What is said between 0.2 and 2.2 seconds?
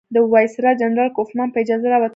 وایسرا جنرال کوفمان په اجازه راوتلی یم.